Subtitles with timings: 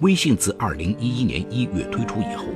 [0.00, 2.46] 微信自2011年1月推出以后，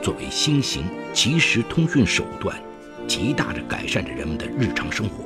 [0.00, 2.56] 作为新型即时通讯手段，
[3.06, 5.24] 极大地改善着人们的日常生活。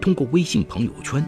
[0.00, 1.24] 通过微信朋友圈，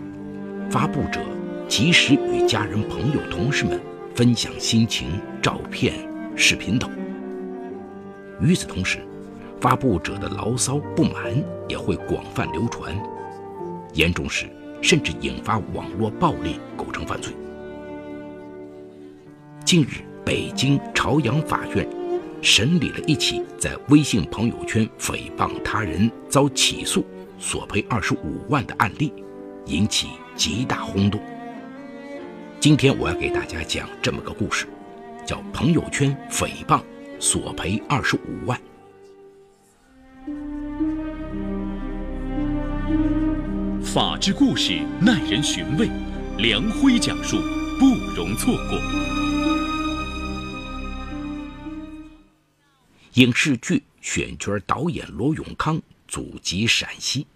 [0.70, 1.20] 发布者
[1.66, 3.80] 及时与家人、朋友、同事们
[4.14, 5.94] 分享心情、照片、
[6.36, 6.90] 视频等。
[8.40, 8.98] 与此同时，
[9.60, 11.32] 发布者的牢骚不满
[11.68, 12.94] 也会广泛流传，
[13.94, 14.46] 严重时
[14.80, 17.32] 甚至引发网络暴力，构成犯罪。
[19.64, 21.86] 近日，北京朝阳法院
[22.40, 27.04] 审理了一起在微信朋友圈诽谤他人遭起诉。
[27.40, 29.12] 索赔二十五万的案例
[29.66, 31.20] 引起极大轰动。
[32.58, 34.66] 今天我要给大家讲这么个故事，
[35.24, 36.80] 叫《朋友圈诽谤
[37.20, 38.58] 索赔二十五万》。
[43.94, 45.88] 法治故事耐人寻味，
[46.36, 47.38] 梁辉讲述
[47.78, 48.78] 不容错过。
[53.14, 55.80] 影视剧选角导演罗永康。
[56.06, 57.26] 祖籍陕西。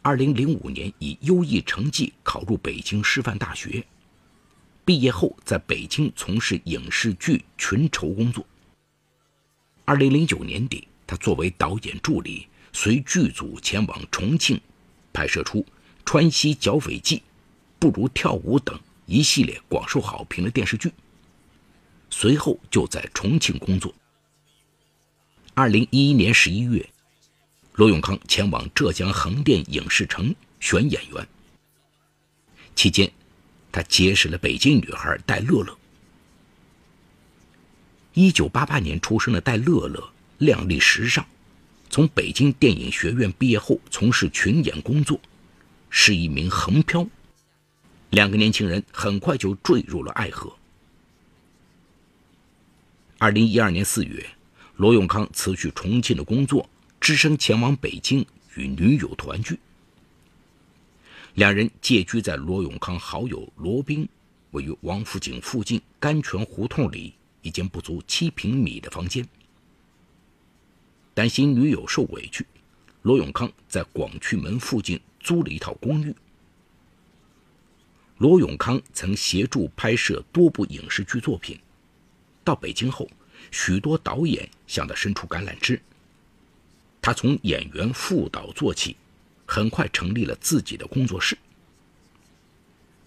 [0.00, 3.84] 二零零五年以优异成绩考入北京师范大学，
[4.86, 8.42] 毕业后在北京从事影视剧群筹工作。
[9.84, 14.58] 二零零九年底，他作为导演助理，随剧组前往重庆，
[15.16, 15.60] 拍摄出
[16.04, 17.16] 《川西剿匪记》
[17.78, 20.92] 《不如跳舞》等一系列广受好评的电视剧。
[22.10, 23.94] 随后就在重庆工作。
[25.54, 26.86] 二零一一年十一月。
[27.76, 31.28] 罗永康前往浙江横店影视城选演员，
[32.74, 33.12] 期间，
[33.70, 35.76] 他结识了北京女孩戴乐乐。
[38.14, 41.26] 一九八八年出生的戴乐乐靓丽时尚，
[41.96, 45.18] 从北京电影学院毕业后从事群演工作，
[45.88, 47.08] 是一名横漂。
[48.10, 50.54] 两个年轻人很快就坠入了爱河。
[53.16, 54.28] 二零一二年四月，
[54.76, 56.68] 罗永康辞去重庆的工作。
[57.00, 59.58] 只身前往北京与女友团聚。
[61.32, 64.06] 两人借居在罗永康好友罗宾
[64.50, 69.26] 位于王府井附近甘泉胡同里一间不足七平米的房间。
[71.16, 72.44] 担心女友受委屈，
[73.00, 76.14] 罗永康在广渠门附近租了一套公寓。
[78.18, 81.58] 罗永康曾协助拍摄多部影视剧作品，
[82.44, 83.08] 到北京后，
[83.50, 85.80] 许多导演向他伸出橄榄枝。
[87.00, 88.94] 他从演员副导做起，
[89.46, 91.38] 很快成立了自己的工作室。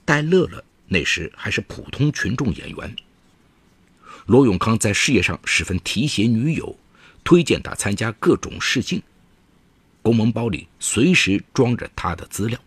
[0.03, 2.95] 戴乐乐那时还是普通群众演员。
[4.25, 6.75] 罗永康在事业上十分提携女友，
[7.29, 9.03] 推荐他参加各种试镜，
[10.01, 12.59] 公文包里随时装着他的资料。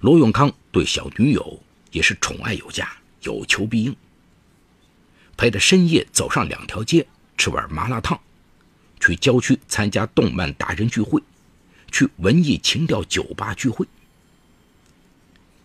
[0.00, 3.94] 罗永康对小女友也是宠爱有加，有求必应，
[5.36, 8.18] 陪着深夜走上两条街吃碗麻辣烫。
[8.98, 11.22] 去郊区参加动漫达人聚会，
[11.92, 13.86] 去文艺情调酒吧聚会。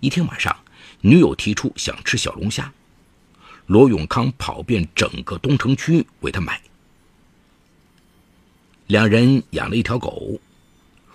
[0.02, 0.53] 一天晚上，
[1.00, 2.74] 女友提出想吃小龙虾，
[3.68, 6.62] 罗永康跑遍整个东城区为她买。
[8.88, 10.40] 两人养了一条狗，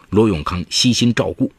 [0.08, 1.53] 罗永康悉心照顾。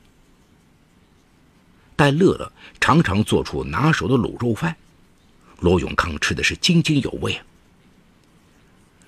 [1.95, 4.75] 戴乐乐常常做出拿手的卤肉饭，
[5.59, 7.45] 罗永康吃的是津津有味啊。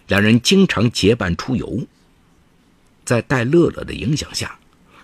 [0.07, 1.85] 两人经常结伴出游，
[3.03, 4.57] 在戴乐乐的影响下，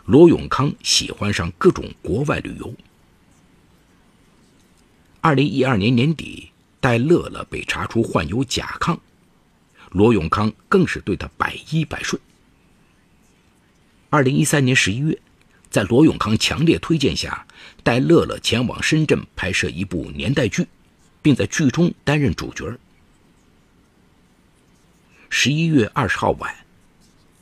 [0.06, 2.74] 罗永康喜欢上各种国外旅游。
[5.20, 8.98] 二零一二年年底，戴乐乐被查出患有甲亢，
[9.92, 12.22] 罗永康更是对他百依百顺。
[14.10, 15.20] 二零一三年十一月，
[15.70, 17.46] 在罗永康强烈推荐下，
[17.84, 20.68] 带乐乐前往深圳拍摄一部年代剧，
[21.22, 22.78] 并在剧中担任主角。
[25.30, 26.56] 十一月二十号晚，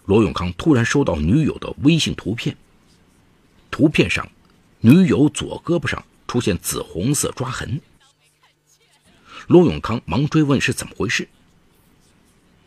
[0.06, 2.56] 罗永康突然收到女友的微信图片。
[3.72, 4.30] 图片上，
[4.80, 7.80] 女友左胳膊上出现紫红色抓痕。
[9.48, 11.28] 罗永康忙追问是怎么回事。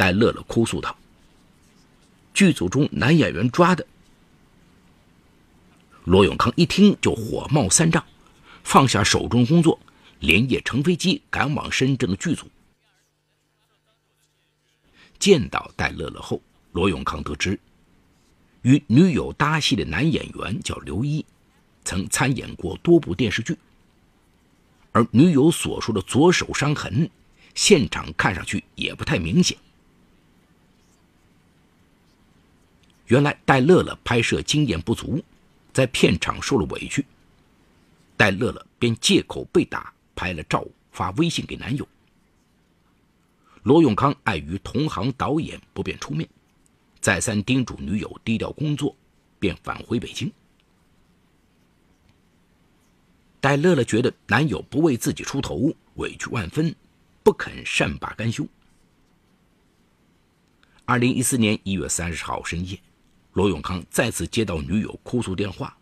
[0.01, 0.97] 戴乐乐哭诉道
[2.33, 3.87] ：“剧组中男演员抓的。”
[6.05, 8.03] 罗永康一听就火冒三丈，
[8.65, 9.79] 放下手中工作，
[10.21, 12.47] 连夜乘飞机赶往深圳的剧组。
[15.19, 16.41] 见到戴乐乐后，
[16.73, 17.61] 罗永康得知，
[18.63, 21.23] 与女友搭戏的男演员叫刘一，
[21.85, 23.55] 曾参演过多部电视剧。
[24.93, 27.11] 而女友所说的左手伤痕，
[27.55, 29.59] 现场看上去也不太明显。
[33.11, 35.21] 原来戴乐乐拍摄经验不足，
[35.73, 37.05] 在片场受了委屈。
[38.17, 41.87] 戴乐乐便借口被打，拍了照发微信给男友。
[43.65, 46.29] 罗永康碍于同行导演不便出面，
[47.01, 48.95] 再三叮嘱女友低调工作，
[49.41, 50.31] 便返回北京。
[53.41, 56.73] 戴乐乐觉得男友不为自己出头，委屈万分，
[57.25, 58.47] 不肯善罢甘休。
[60.85, 62.79] 二零一四年一月三十号深夜，
[63.33, 65.77] 罗永康再次接到女友哭诉电话：“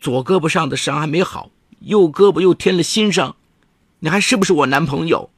[0.00, 1.50] 左胳膊上的伤还没好，
[1.80, 3.36] 右胳膊又添了新伤，
[4.00, 5.30] 你还是不是我男朋友？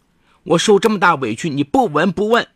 [0.43, 2.49] 我受这么大委屈，你不闻不问。”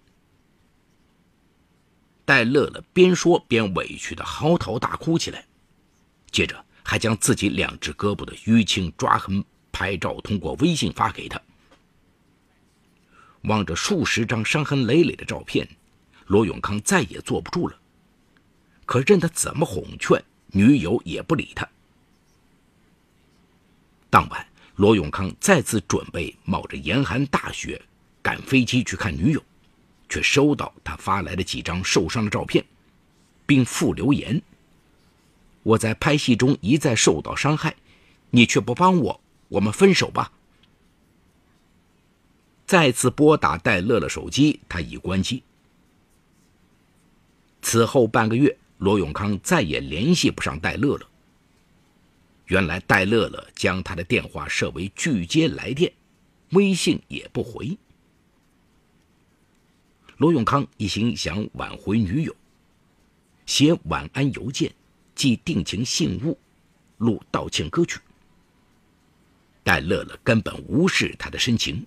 [2.24, 5.46] 戴乐乐边说边委屈的嚎啕大哭起来，
[6.30, 6.64] 接着。
[6.90, 11.38] 还将自己两只胳膊的淤青抓痕拍照通过微信发给他。
[13.42, 15.68] 望着数十张伤痕累累的照片，
[16.28, 17.76] 罗永康再也坐不住了。
[18.86, 21.68] 可任他怎么哄劝，女友也不理他。
[24.08, 24.46] 当晚，
[24.76, 27.82] 罗永康再次准备冒着严寒大雪
[28.22, 29.42] 赶飞机去看女友，
[30.08, 32.64] 却收到他发来的几张受伤的照片，
[33.44, 34.40] 并附留言。
[35.62, 37.76] 我在拍戏中一再受到伤害，
[38.30, 40.32] 你却不帮我，我们分手吧。
[42.64, 45.42] 再次拨打戴乐乐手机，他已关机。
[47.68, 51.06] 此后半个月，罗永康再也联系不上戴乐乐。
[52.46, 55.92] 原来戴乐乐将他的电话设为拒接来电，
[56.52, 57.76] 微信也不回。
[60.16, 62.34] 罗永康一心想挽回女友，
[63.44, 64.72] 写晚安邮件。
[65.14, 66.38] 寄定情信物，
[66.96, 68.00] 录道歉歌曲。
[69.62, 71.84] 戴乐乐根本无视他的深情，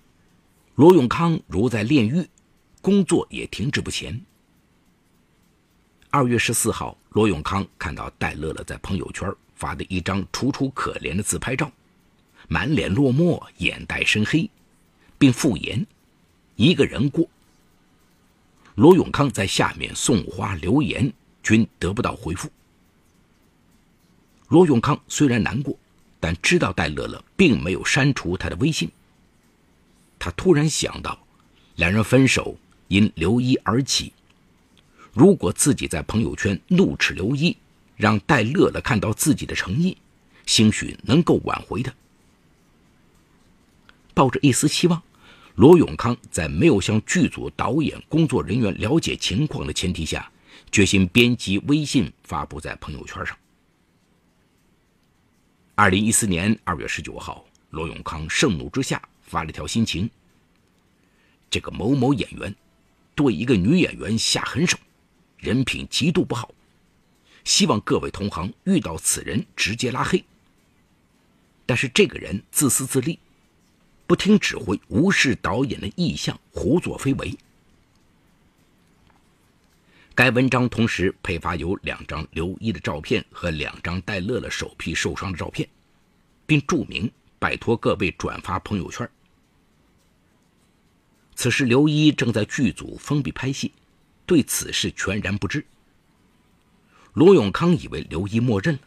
[0.76, 2.24] 罗永康如在炼狱，
[2.80, 4.24] 工作也停滞不前。
[6.14, 11.72] 二月十四号，罗永康看到戴乐乐在朋友圈发的一张楚楚可怜的自拍照，
[12.48, 14.50] 满脸落寞，眼袋深黑，
[15.16, 15.86] 并附言
[16.54, 17.26] ：“一个人过。”
[18.76, 21.10] 罗永康在下面送花留言，
[21.42, 22.50] 均得不到回复。
[24.48, 25.74] 罗永康虽然难过，
[26.20, 28.90] 但知道戴乐乐并没有删除他的微信。
[30.18, 31.18] 他突然想到，
[31.76, 32.54] 两人分手
[32.88, 34.12] 因刘一而起。
[35.12, 37.56] 如果自己在朋友圈怒斥刘一，
[37.96, 39.96] 让戴乐乐看到自己的诚意，
[40.46, 41.92] 兴许能够挽回他。
[44.14, 45.02] 抱着一丝希望，
[45.56, 50.30] 罗永康在没有向剧组导演工作人员了解情况的前提下，
[50.70, 53.36] 决心编辑微信发布在朋友圈上。
[55.74, 60.08] 二零一四年二月十九号，罗永康盛怒之下发了条心情
[61.50, 62.54] ：“这个某某演员
[63.14, 64.78] 对一个女演员下狠手，
[65.42, 66.54] 人品极度不好，
[67.42, 70.24] 希望各位同行遇到此人直接拉黑。
[71.66, 73.18] 但是这个人自私自利，
[74.06, 77.36] 不听指挥，无视导演的意向，胡作非为。”
[80.14, 85.68] 该文章同时配发有两张刘一的照片和两张戴乐乐手臂受伤的照片，
[86.46, 87.10] 并注明
[87.40, 89.10] 拜托各位转发朋友圈。
[91.34, 93.72] 此时刘一正在剧组封闭拍戏，
[94.26, 95.64] 对此事全然不知。
[97.14, 98.80] 罗永康以为刘一默认了，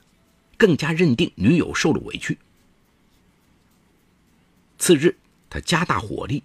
[0.57, 2.37] 更加认定女友受了委屈。
[4.77, 5.15] 次日，
[5.49, 6.43] 他加大火力，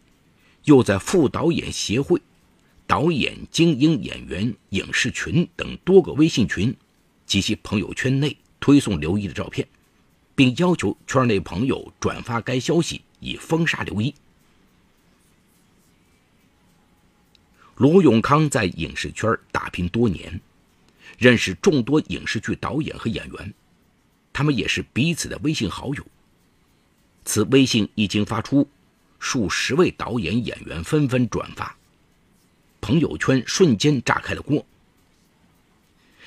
[0.64, 2.21] 又在副导演协会。
[2.87, 6.75] 导演、精英演员、影视群等多个微信群
[7.25, 9.67] 及其朋友圈内推送刘一的照片，
[10.35, 14.12] 并要求圈内朋友转发该消息，以封杀刘一。
[17.81, 20.39] 罗永康在影视圈打拼多年，
[21.17, 23.55] 认识众多影视剧导演和演员，
[24.35, 26.07] 他们也是彼此的微信好友。
[27.25, 28.69] 此微信一经发出，
[29.19, 31.75] 数十位导演、演员纷纷转发。
[32.83, 34.63] 朋友圈瞬间炸开了锅。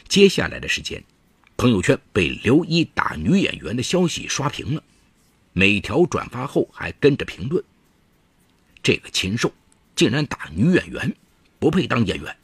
[0.07, 1.03] 接下来的时间，
[1.55, 4.83] 朋友圈被刘一打女演员的消息刷屏了，
[5.51, 7.63] 每条转发后还跟着评论
[8.81, 9.53] ：“这个禽兽
[9.95, 11.15] 竟然打女演员，
[11.63, 12.35] 不配当演员。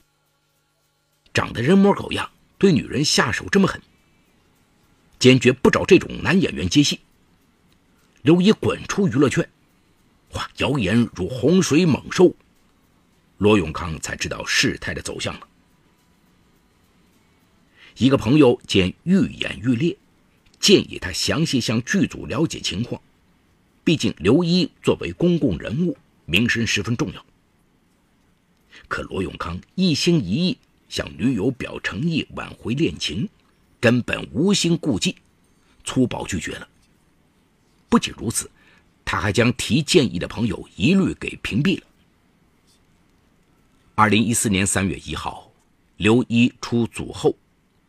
[1.34, 3.82] 长得人模狗样，对女人下手这么狠，
[5.20, 7.02] 坚决不找这种男演员接戏。”
[8.24, 9.46] 刘一滚出娱乐圈！
[10.36, 12.34] 哇，谣言如洪水猛兽。
[13.40, 15.48] 罗永康才知道事态的走向了。
[17.98, 19.98] 一个朋友见愈演愈烈，
[20.62, 23.02] 建议他详细向剧组了解情况。
[23.84, 27.26] 毕竟刘一作为公共人物，名声十分重要。
[28.88, 30.58] 可罗永康一心一意
[30.88, 33.28] 向女友表诚意，挽回恋情，
[33.80, 35.16] 根本无心顾忌，
[35.84, 36.68] 粗暴拒绝了。
[37.88, 38.50] 不仅如此，
[39.04, 41.86] 他还将提建议的朋友一律给屏蔽了。
[43.96, 45.52] 二零一四年三月一号，
[45.98, 47.36] 刘一出组后，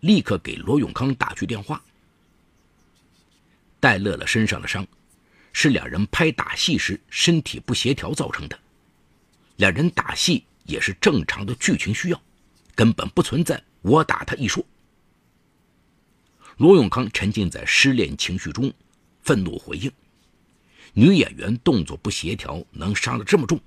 [0.00, 1.82] 立刻给罗永康打去电话。
[3.78, 4.86] 戴乐乐身上的伤，
[5.52, 8.58] 是两人拍打戏时身体不协调造成的。
[9.56, 12.22] 两人打戏也是正常的剧情需要，
[12.74, 14.64] 根本不存在我打他一说。
[16.58, 18.72] 罗永康沉浸在失恋情绪中，
[19.22, 19.90] 愤怒回应
[20.92, 23.58] ：“女演员动作不协调，能伤得这么重？”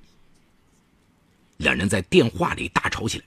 [1.58, 3.26] 两人在电话里大吵起来。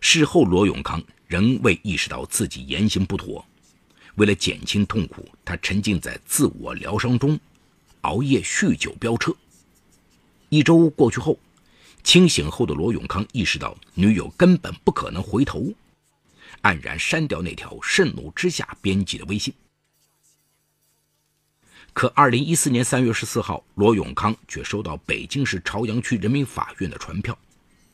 [0.00, 3.46] 事后，罗永康仍未意识到自己言行不妥，
[4.16, 7.38] 为了减轻痛苦，他沉浸在自我疗伤中，
[8.02, 9.34] 熬夜、酗酒、飙车。
[10.50, 11.38] 一周过去后，
[12.02, 15.72] 清醒后的罗永康意识到女友根本不可能回头，
[16.62, 19.54] 黯然删掉那条盛怒之下编辑的微信。
[21.92, 27.38] 可二零一四年三月十四号，罗永康却收到北京市朝阳区人民法院的传票，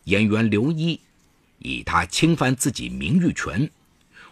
[0.05, 0.99] 演员刘一
[1.59, 3.71] 以他侵犯自己名誉权、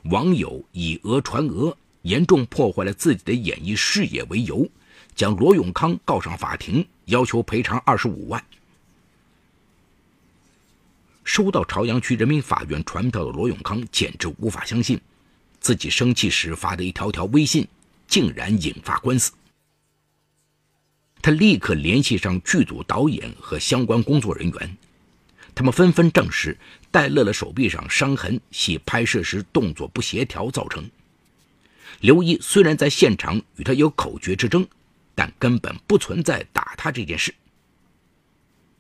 [0.05, 4.67] 网友以讹传讹、严重破坏了自己的演艺事业为由。
[5.15, 8.45] 将罗永康告上法庭，要求赔偿二十五万。
[11.23, 15.01] 收到朝阳区人民法院传票的罗永康简直无法相信，
[15.59, 17.67] 自己生气时发的一条条微信
[18.07, 19.33] 竟然引发官司。
[21.23, 24.77] 他立刻联系上剧组导演和相关工作人员，
[25.55, 26.55] 他们纷纷证实
[26.91, 30.85] 戴乐乐手臂上伤痕系拍摄时动作不协调造成。
[32.01, 34.67] 刘一虽然在现场与他有口角之争。
[35.15, 37.35] 但根本不存在打他这件事。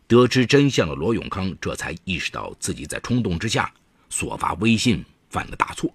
[0.06, 3.72] 得知真相的罗永康这才意识到自己在冲动之下
[4.10, 5.92] 所发微信犯了大错，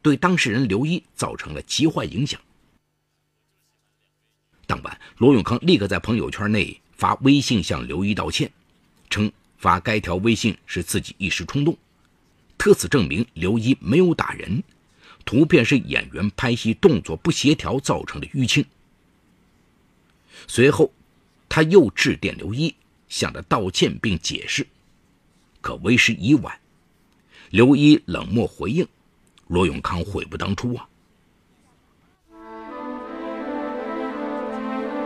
[0.00, 2.40] 对当事人刘一造成了极坏影响。
[4.66, 8.50] 当晚，罗永康立刻在朋友圈内发微信向刘一道歉，
[9.10, 11.76] 称发该条微信是自己一时冲动，
[12.56, 14.62] 特此证明刘一没有打人，
[15.24, 18.64] 图片是演员拍戏动作不协调造成的淤青。
[20.46, 20.92] 随后，
[21.48, 22.74] 他又致电刘一，
[23.08, 24.66] 向他道歉并解释，
[25.60, 26.58] 可为时已晚。
[27.50, 28.86] 刘一冷漠回应
[29.48, 30.86] ：“罗永康悔不当初啊。”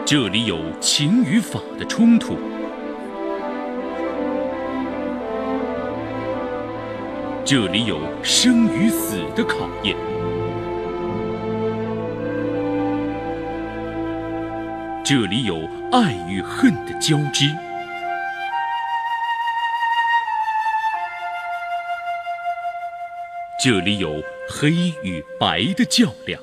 [0.05, 2.37] 这里有情与法的冲突，
[7.45, 9.97] 这里有生与死的考验。
[15.15, 17.45] 这里有爱与恨的交织，
[23.63, 24.71] 这里有黑
[25.03, 26.41] 与白的较量。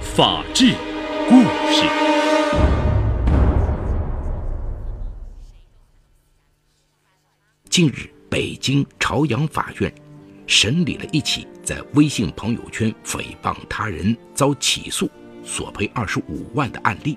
[0.00, 0.72] 法治
[1.28, 1.84] 故事。
[7.68, 9.92] 近日，北京朝阳法院。
[10.50, 15.08] 审理了一起在微信朋友圈诽谤他人遭起诉
[15.44, 17.16] 索赔二十五万的案例。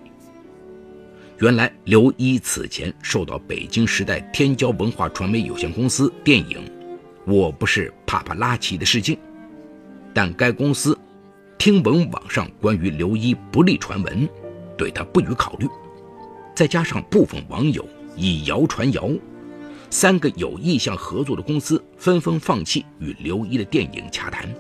[1.40, 6.60] 原来，刘一此前受到北京时代天骄文化传媒有限公司电影
[7.26, 9.18] 《我不是帕帕拉奇》的试镜，
[10.14, 10.96] 但该公司
[11.58, 14.30] 听闻网上关于刘一不利传闻，
[14.78, 15.68] 对他不予考虑。
[16.56, 17.84] 再加上部分网友
[18.16, 19.10] 以谣传谣。
[19.94, 24.52] 三个有意向合作的公司纷纷放弃与刘一的电影洽谈。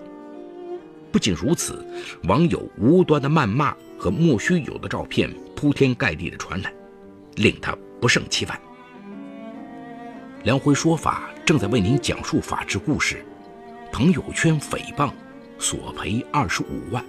[1.12, 1.84] 不仅如此，
[2.26, 6.72] 网友无端的谩骂和莫须有的照片铺天盖地的传来，
[7.38, 8.62] 令他不胜其烦。
[10.44, 13.26] 梁辉说法正在为您讲述法治故事：
[13.92, 15.12] 朋友圈诽谤，
[15.58, 17.04] 索赔二十五万。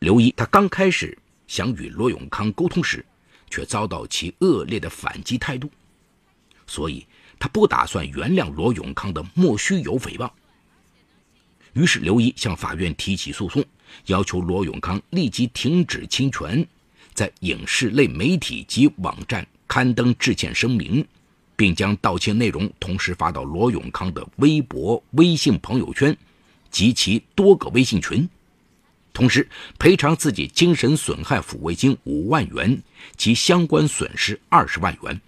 [0.00, 1.16] 刘一他刚开始
[1.46, 3.02] 想与罗永康沟通时，
[3.48, 5.70] 却遭到其恶劣的反击态度。
[6.72, 7.04] 所以，
[7.38, 10.30] 他不打算原谅罗永康的莫须有诽谤。
[11.74, 13.62] 于是，刘一向法院提起诉讼，
[14.06, 16.66] 要求罗永康立即停止侵权，
[17.12, 21.06] 在影视类媒体及网站刊登致歉声明，
[21.54, 26.16] 并将道歉内容同时发到罗永康的微博、微信朋友圈
[26.70, 28.26] 及其多个微信群，
[29.12, 29.46] 同时
[29.78, 32.82] 赔偿自己精神损害抚慰金五万元
[33.18, 35.20] 及相关损失二十万元。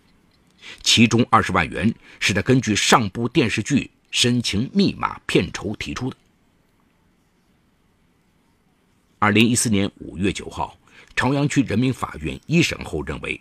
[0.83, 3.81] 其中二十万元是他根据上部电视剧
[4.11, 6.17] 《深情密码》片酬提出的。
[9.19, 10.77] 二零一四年五月九号，
[11.17, 13.41] 朝阳区人民法院一审后认为，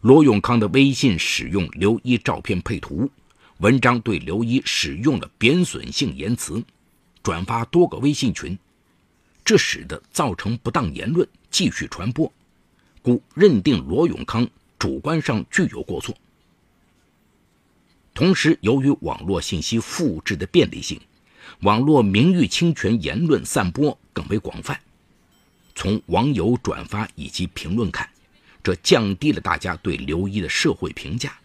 [0.00, 3.08] 罗永康的微信使用刘一照片配图，
[3.58, 6.60] 文章对刘一使用了贬损性言辞，
[7.22, 8.58] 转发多个微信群，
[9.44, 12.32] 这使得造成不当言论继续传播，
[13.00, 14.48] 故认定罗永康
[14.78, 16.16] 主观上具有过错。
[18.12, 21.00] 同时，由于网络信息复制的便利性，
[21.60, 24.78] 网络名誉侵权言论散播更为广泛。
[25.74, 28.10] 从网友转发以及评论看，
[28.62, 31.38] 这降低了大家对刘一的社会评价，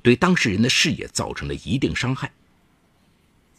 [0.00, 2.32] 对当事人的事业造成了一定伤害。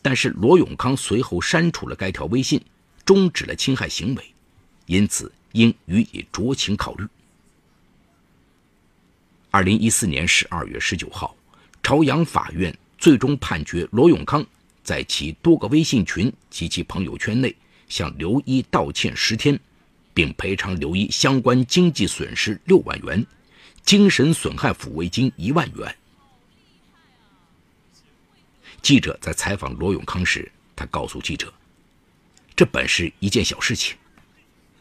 [0.01, 2.59] 但是罗永康随后删除了该条微信，
[3.05, 4.33] 终止了侵害行为，
[4.87, 7.05] 因此应予以酌情考虑。
[9.51, 11.35] 二零一四年十二月十九号。
[11.83, 14.43] 朝阳法院最终判决罗永康
[14.85, 17.53] 在其多个微信群及其朋友圈内
[17.89, 19.59] 向刘一道歉十天，
[20.13, 23.23] 并赔偿刘一相关经济损失六万元，
[23.83, 25.95] 精神损害抚慰金一万元。
[28.81, 31.53] 记者在采访罗永康时，他告诉记者
[32.55, 33.95] ：“这本是一件小事情，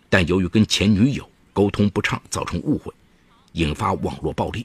[0.08, 2.94] 但由于跟前女友沟通不畅，造成误会，
[3.54, 4.64] 引发网络暴力。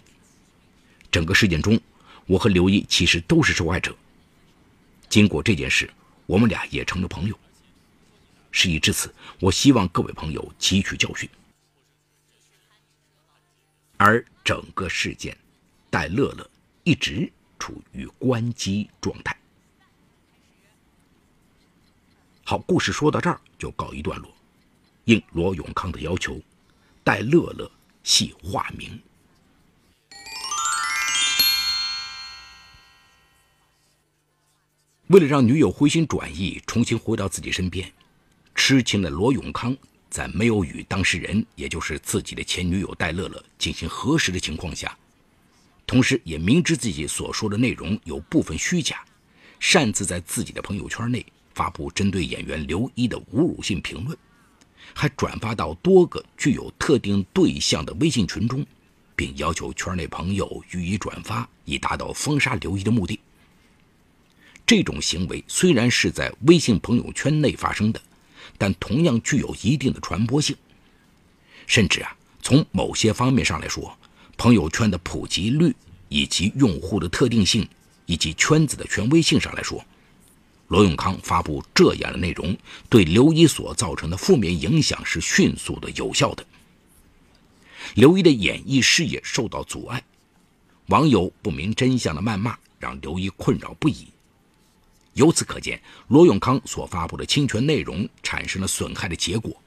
[1.11, 1.79] 整个事件中。”
[2.27, 3.95] 我和刘一其实都是受害者。
[5.09, 5.89] 经过这件事，
[6.25, 7.39] 我们俩也成了朋友。
[8.51, 11.29] 事已至此，我希望各位朋友汲取教训。
[13.95, 15.35] 而整个事件，
[15.89, 16.49] 戴乐乐
[16.83, 19.35] 一直处于关机状态。
[22.43, 24.31] 好，故事说到这儿就告一段落。
[25.05, 26.39] 应罗永康的要求，
[27.03, 27.71] 戴乐乐
[28.03, 28.99] 系化名。
[35.07, 37.89] 为了让女友回心转意，重新回到自己身边，
[38.53, 39.73] 痴情的罗永康
[40.09, 44.97] 在没有与当事人，也就是自己的前女友戴乐乐进行核实的情况下，
[45.85, 49.01] 同时也明知自己所说的内容有部分虚假，
[49.61, 54.17] 擅自在自己的朋友圈内发布针对演员刘一的侮辱性评论，
[54.93, 58.65] 还转发到多个具有特定对象的微信群中，
[59.15, 63.17] 并要求圈内朋友予以转发，以达到封杀刘一的目的。
[64.67, 68.01] 这种行为虽然是在微信朋友圈内发生的，
[68.57, 70.53] 但同样具有一定的传播性。
[71.65, 73.97] 甚至啊，从某些方面上来说，
[74.35, 75.73] 朋友圈的普及率
[76.09, 77.65] 以及用户的特定性
[78.05, 79.81] 以及圈子的权威性上来说，
[80.67, 82.53] 罗永康发布这样的内容，
[82.89, 86.45] 对刘一所造成的负面影响是迅速的、有效的。
[87.95, 90.03] 刘一的演艺事业受到阻碍，
[90.87, 94.07] 网友不明真相的谩骂让刘一困扰不已。
[95.17, 99.59] 由此可见，罗永康所发布的侵权内容产生了损害的结果，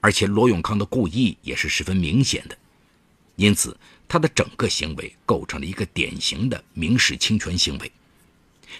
[0.00, 2.56] 而且罗永康的故意也是十分明显的，
[3.34, 7.90] 因此他的整个行为构成了一个典型的民事侵权行为。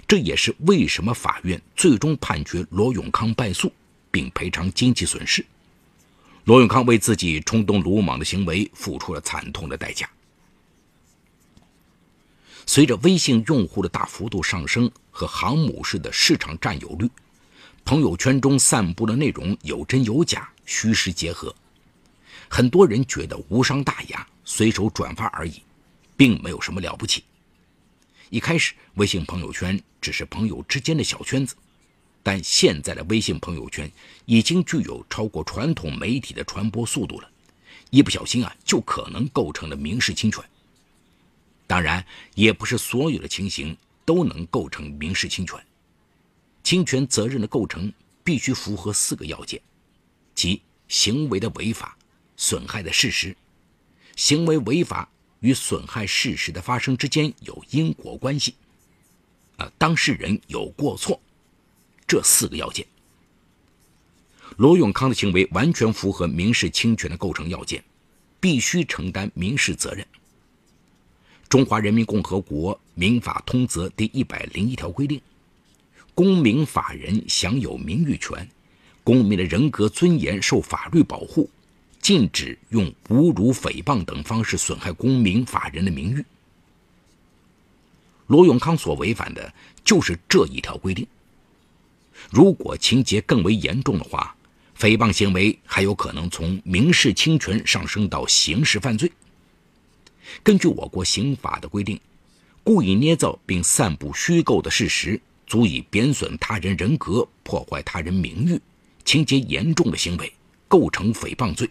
[0.07, 3.73] 这也是为什么法院最终判决罗永康败诉，
[4.13, 5.45] 并赔偿经济损失。
[6.45, 10.09] 罗永康为自己冲动鲁莽的行为付出了惨痛的代价。
[12.67, 17.11] 随着微信用户的大幅度上升和航母式的市场占有率，
[17.87, 21.55] 朋友圈中散布的内容有真有假，虚实结合。
[22.51, 25.63] 很多人觉得无伤大雅，随手转发而已，
[26.19, 27.25] 并没有什么了不起。
[28.29, 31.55] 一开始，微信朋友圈只是朋友之间的小圈子，
[32.23, 33.91] 但现在的微信朋友圈
[34.27, 37.31] 已经具有超过传统媒体的传播速度了，
[37.89, 40.45] 一不小心啊，就可能构成了民事侵权。
[41.67, 43.75] 当然，也不是所有的情形
[44.07, 45.63] 都能构成民事侵权。
[46.63, 47.93] 侵权责任的构成
[48.25, 49.61] 必须符合四个要件，
[50.35, 51.97] 即行为的违法、
[52.37, 53.37] 损害的事实、
[54.17, 55.09] 行为违法
[55.41, 58.55] 与损害事实的发生之间有因果关系，
[59.59, 61.21] 啊，当事人有过错，
[62.07, 62.87] 这四个要件。
[64.57, 67.85] 罗永康的行为完全符合民事侵权的构成要件，
[68.41, 70.07] 必须承担民事责任。
[71.49, 75.21] 中华人民共和国民法通则第一百零一条规定，
[76.13, 78.49] 公民法人享有名誉权，
[79.05, 81.49] 公民的人格尊严受法律保护，
[82.01, 86.25] 禁止用侮辱、诽谤等方式损害公民法人的名誉。
[88.27, 89.55] 罗永康所违反的
[89.85, 91.07] 就是这一条规定。
[92.29, 94.35] 如果情节更为严重的话，
[94.77, 99.11] 诽谤行为还有可能从民事侵权上升到刑事犯罪。
[100.43, 102.01] 根据我国刑法的规定，
[102.65, 108.61] 故意捏造并散布虚构的事实，足以贬损他人人格、破坏他人名誉，
[109.05, 110.33] 情节严重的行为，
[110.69, 111.71] 构成诽谤罪。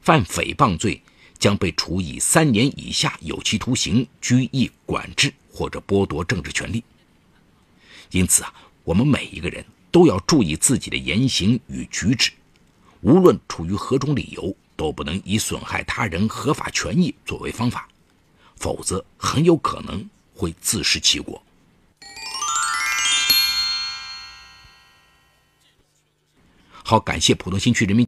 [0.00, 1.00] 犯诽谤罪
[1.38, 6.82] 将被处以三年以下有期徒刑、拘役、管制或者剥夺政治权利。
[8.10, 8.52] 因此啊，
[8.84, 12.32] 我们每一个人都要注意自己的言行与举止，
[13.02, 17.88] 无论出于何种理由，都不能以损害他人合法权益作为方法，
[18.56, 21.40] 否则很有可能会自食其果。
[26.82, 28.00] 好，感谢浦东新区人民。